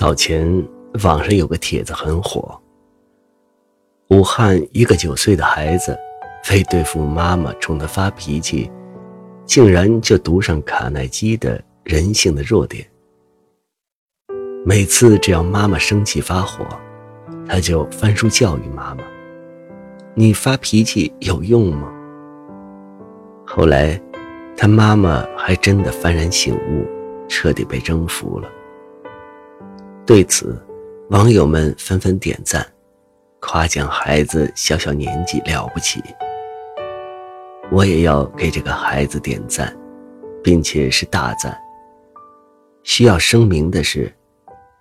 [0.00, 0.66] 早前
[1.04, 2.58] 网上有个帖子很火。
[4.08, 5.94] 武汉一个九岁的孩子，
[6.50, 8.72] 为对付妈妈冲他发脾气，
[9.44, 12.82] 竟然就读上卡耐基的《人性的弱点》。
[14.64, 16.66] 每次只要妈妈生气发火，
[17.46, 19.04] 他就翻书教育妈妈
[20.16, 21.92] ：“你发脾气有用吗？”
[23.46, 24.00] 后来，
[24.56, 26.86] 他妈妈还真的幡然醒悟，
[27.28, 28.48] 彻底被征服了。
[30.10, 30.60] 对此，
[31.10, 32.66] 网友们纷纷点赞，
[33.38, 36.02] 夸奖孩子小小年纪了不起。
[37.70, 39.72] 我也要给这个孩子点赞，
[40.42, 41.56] 并且是大赞。
[42.82, 44.12] 需要声明的是，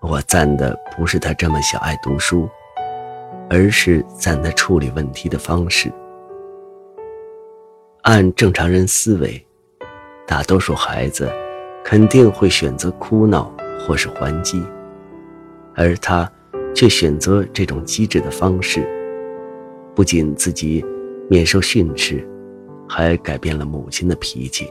[0.02, 2.50] 我赞的不是他这么小爱读书，
[3.52, 5.94] 而是赞他处理问题的方式。
[8.02, 9.46] 按正常人思维，
[10.26, 11.32] 大多数孩子
[11.84, 13.54] 肯定会选择哭闹
[13.86, 14.66] 或是还击。
[15.80, 16.30] 而他
[16.76, 18.86] 却选择这种机智的方式，
[19.96, 20.84] 不仅自己
[21.30, 22.28] 免受训斥，
[22.86, 24.70] 还改变了母亲的脾气。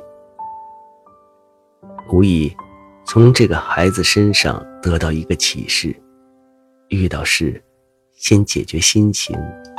[2.13, 2.55] 无疑，
[3.07, 5.97] 从这个孩子身上得到一个启示：
[6.89, 7.59] 遇到事，
[8.13, 9.35] 先解决心情，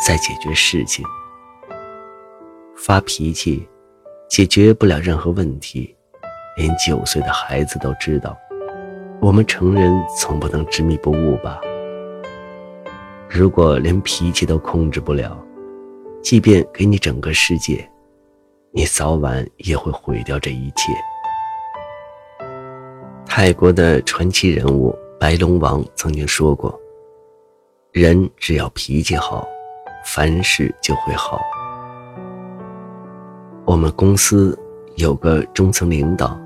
[0.07, 1.05] 再解决事情。
[2.75, 3.69] 发脾气
[4.27, 5.95] 解决不了任何问题，
[6.57, 8.35] 连九岁的孩子都知道。
[9.21, 11.59] 我们成人总不能执迷不悟吧？
[13.29, 15.37] 如果连脾气都控制不了，
[16.23, 17.85] 即便给你整个世界，
[18.71, 20.93] 你早晚也会毁掉这一切。
[23.25, 26.79] 泰国的传奇人物白龙王曾经说过
[27.91, 29.45] ：“人只要脾气好，
[30.05, 31.41] 凡事就会好。”
[33.67, 34.57] 我们公司
[34.95, 36.39] 有个中层领导，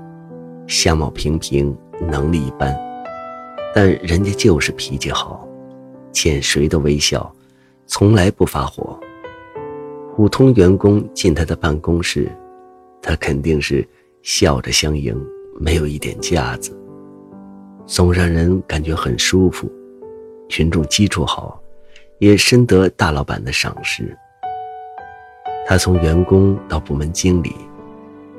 [0.66, 1.74] 相貌平平。
[2.00, 2.76] 能力一般，
[3.74, 5.48] 但人家就是脾气好，
[6.12, 7.34] 见谁都微笑，
[7.86, 8.98] 从来不发火。
[10.16, 12.30] 普通员工进他的办公室，
[13.02, 13.86] 他肯定是
[14.22, 15.16] 笑着相迎，
[15.58, 16.76] 没有一点架子，
[17.86, 19.70] 总让人感觉很舒服。
[20.48, 21.60] 群众基础好，
[22.18, 24.16] 也深得大老板的赏识。
[25.66, 27.54] 他从员工到部门经理，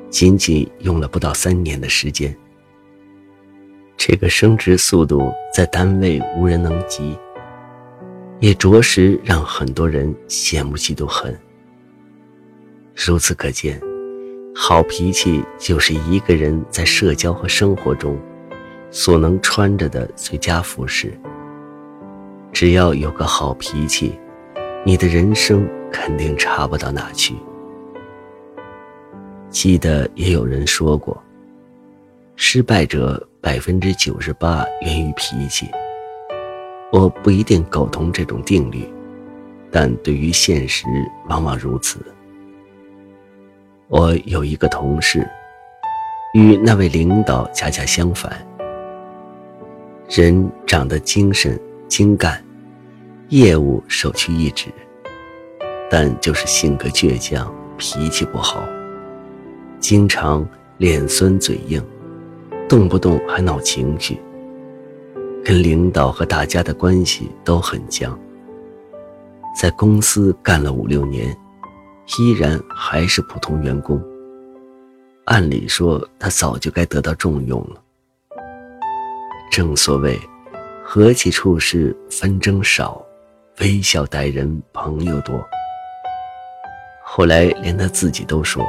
[0.08, 2.34] 仅仅用了不到三年的时间。
[3.96, 7.18] 这个升职速度在单位无人能及，
[8.40, 11.36] 也着实让很多人羡慕嫉妒恨。
[12.94, 13.80] 如此可见，
[14.54, 18.18] 好脾气就是一个人在社交和生活中
[18.90, 21.12] 所能穿着的最佳服饰。
[22.52, 24.18] 只要有个好脾气，
[24.84, 27.34] 你的人生肯定差不到哪去。
[29.50, 31.22] 记得也有人说过，
[32.36, 33.26] 失败者。
[33.38, 35.70] 百分之九十八源于脾气。
[36.90, 38.84] 我不一定苟同这种定律，
[39.70, 40.84] 但对于现实
[41.28, 42.00] 往往如此。
[43.86, 45.24] 我有一个同事，
[46.34, 48.44] 与那位领导恰恰相反。
[50.10, 52.44] 人长得精神精干，
[53.28, 54.70] 业务首屈一指，
[55.88, 58.60] 但就是性格倔强，脾气不好，
[59.78, 60.44] 经常
[60.78, 61.80] 脸酸嘴硬。
[62.68, 64.20] 动不动还闹情绪，
[65.44, 68.18] 跟领导和大家的关系都很僵。
[69.60, 71.28] 在公司干了五六年，
[72.18, 74.02] 依然还是普通员工。
[75.26, 77.80] 按理说，他早就该得到重用了。
[79.50, 80.18] 正所谓，
[80.84, 83.00] 和气处事纷争少，
[83.60, 85.40] 微笑待人朋友多。
[87.04, 88.64] 后来连他自己都说，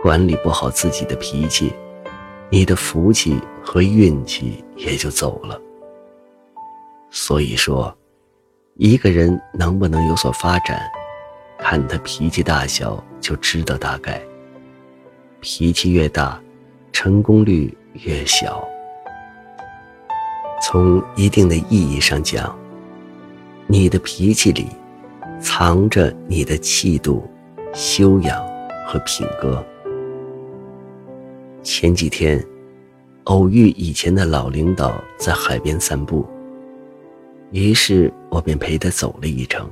[0.00, 1.72] 管理不好自己的脾气。
[2.52, 5.58] 你的福气和运气也就走了。
[7.10, 7.96] 所以说，
[8.74, 10.78] 一个人能不能有所发展，
[11.58, 14.20] 看他脾气大小就知道大概。
[15.40, 16.38] 脾气越大，
[16.92, 18.62] 成功率越小。
[20.62, 22.54] 从一定的意义上讲，
[23.66, 24.66] 你的脾气里
[25.40, 27.26] 藏着你的气度、
[27.72, 28.38] 修养
[28.86, 29.64] 和品格。
[31.74, 32.38] 前几天，
[33.24, 36.24] 偶遇以前的老领导在海边散步，
[37.50, 39.68] 于是我便陪他走了一程。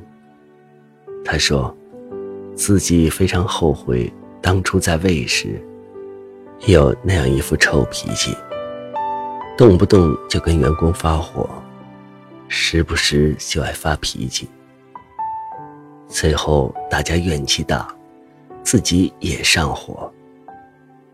[1.22, 1.76] 他说，
[2.54, 4.10] 自己非常后悔
[4.40, 5.62] 当初在卫时
[6.60, 8.34] 有那样一副臭脾气，
[9.58, 11.46] 动不动就跟员工发火，
[12.48, 14.48] 时不时就爱发脾气。
[16.08, 17.94] 最后大家怨气大，
[18.62, 20.10] 自己也上火。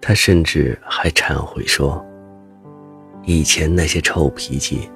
[0.07, 2.01] 他甚至还忏悔说。
[3.25, 4.89] 以前那些臭脾气，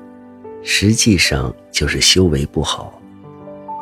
[0.62, 3.02] 实际上就是修为不好，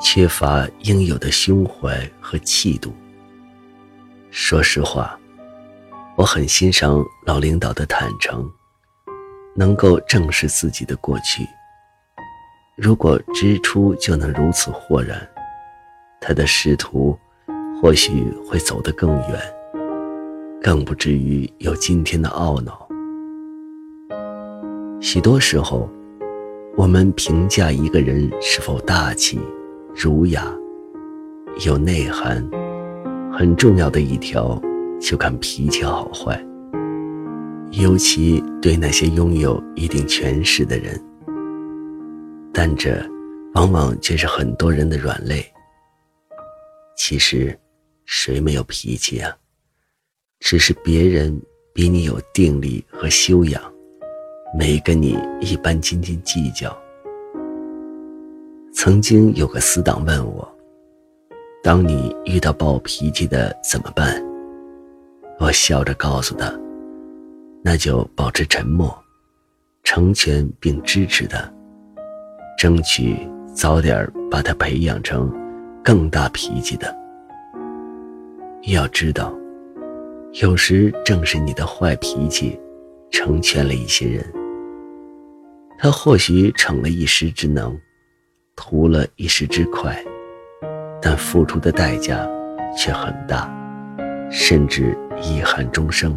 [0.00, 2.94] 缺乏应有的胸怀和气度。
[4.30, 5.20] 说实话，
[6.16, 8.50] 我很欣赏老领导的坦诚，
[9.54, 11.46] 能够正视自己的过去。
[12.74, 15.28] 如果之初就能如此豁然，
[16.22, 17.19] 他的仕途
[17.82, 19.38] 或许会走得更远，
[20.62, 22.88] 更不至于有今天的懊恼。
[25.00, 25.88] 许多时候，
[26.76, 29.38] 我们评价一个人是否大气、
[29.94, 30.44] 儒雅、
[31.64, 32.44] 有内涵，
[33.32, 34.60] 很重要的一条
[35.00, 36.44] 就看脾气好坏。
[37.72, 41.00] 尤其对那些拥有一定权势的人，
[42.52, 42.99] 但这
[43.55, 45.44] 往往却是很多人的软肋。
[46.96, 47.56] 其实，
[48.06, 49.31] 谁没有脾气啊？
[50.40, 51.40] 只是别人
[51.73, 53.62] 比你有定力和修养。
[54.58, 56.75] 没跟你一般斤斤计较。
[58.73, 60.56] 曾经有个死党问我
[61.62, 64.25] ：“当你遇到暴脾气的怎么办？”
[65.38, 66.50] 我笑着告诉他
[67.62, 68.96] ：“那就保持沉默，
[69.84, 71.38] 成全并支持他，
[72.56, 73.19] 争取
[73.52, 75.31] 早点把他培养成
[75.84, 76.96] 更大脾气的。
[78.69, 79.37] 要知道，
[80.34, 82.58] 有时正是你的坏脾气。”
[83.10, 84.22] 成全了一些人，
[85.78, 87.76] 他或许逞了一时之能，
[88.54, 89.98] 图了一时之快，
[91.00, 92.28] 但付出的代价
[92.76, 93.50] 却很大，
[94.30, 96.14] 甚至遗憾终生。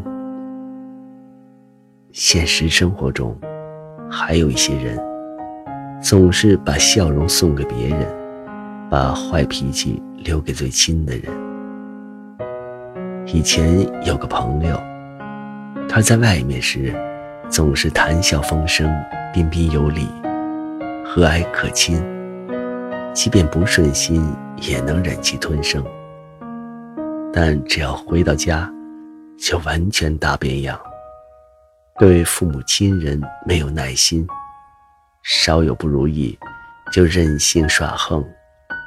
[2.11, 3.39] 现实生活中，
[4.09, 4.99] 还有一些人，
[6.03, 8.05] 总是把笑容送给别人，
[8.89, 11.50] 把坏脾气留给最亲的人。
[13.33, 14.81] 以前有个朋友。
[15.87, 16.93] 他在外面时，
[17.49, 18.93] 总是谈笑风生、
[19.33, 20.05] 彬彬有礼、
[21.05, 22.03] 和蔼可亲，
[23.13, 24.21] 即便不顺心
[24.57, 25.81] 也能忍气吞声。
[27.31, 28.69] 但只要回到家，
[29.39, 30.77] 就完全大变样，
[31.97, 34.27] 对父母亲人没有耐心，
[35.23, 36.37] 稍有不如意
[36.91, 38.25] 就任性耍横、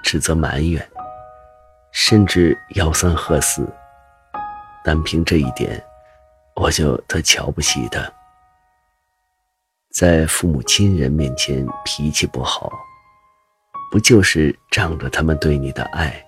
[0.02, 0.87] 指责埋怨，
[1.93, 3.67] 甚至吆三喝四。
[4.85, 5.83] 单凭这一点。
[6.57, 8.01] 我就特瞧不起他，
[9.91, 12.73] 在父母亲人面前脾气不好，
[13.91, 16.25] 不就是仗着他们对你的爱，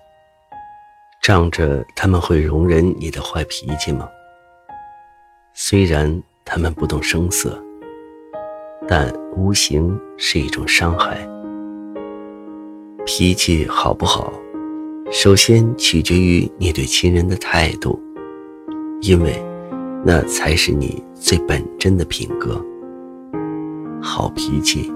[1.21, 4.09] 仗着他们会容忍你的坏脾气吗？
[5.53, 7.57] 虽然他们不动声色，
[8.85, 11.25] 但无形是一种伤害。
[13.05, 14.33] 脾气好不好，
[15.09, 17.97] 首先取决于你对亲人的态度，
[19.01, 19.43] 因为。
[20.05, 22.63] 那才是你最本真的品格。
[24.01, 24.89] 好脾气，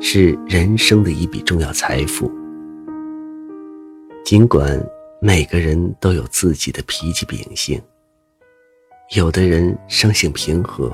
[0.00, 2.30] 是人生的一笔重要财富。
[4.22, 4.78] 尽管
[5.20, 7.80] 每个人都有自己的脾气秉性，
[9.14, 10.92] 有的人生性平和，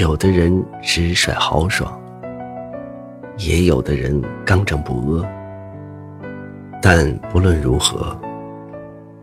[0.00, 2.00] 有的人直率豪爽，
[3.38, 5.28] 也有的人刚正不阿。
[6.82, 8.18] 但不论如何，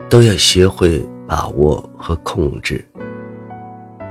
[0.09, 2.83] 都要学会把握和控制。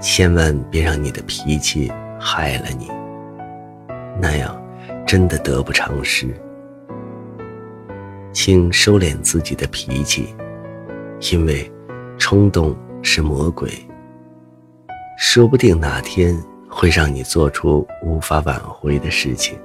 [0.00, 2.90] 千万别让你的脾气害了你，
[4.20, 4.60] 那样
[5.06, 6.34] 真的得不偿失。
[8.32, 10.34] 请收敛自己的脾气，
[11.30, 11.70] 因为
[12.18, 13.70] 冲动是魔鬼，
[15.18, 16.36] 说不定哪天
[16.68, 19.56] 会让你做出无法挽回的事情。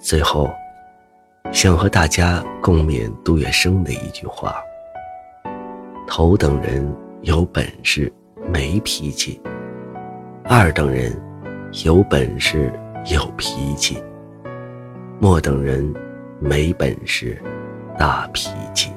[0.00, 0.50] 最后，
[1.52, 4.56] 想和大家共勉杜月笙的一句话
[6.08, 8.12] ：“头等人有本事。”
[8.50, 9.38] 没脾气，
[10.44, 11.14] 二等人
[11.84, 12.72] 有本事
[13.12, 14.02] 有脾气，
[15.20, 15.92] 末等人
[16.40, 17.38] 没本事
[17.98, 18.90] 大脾气。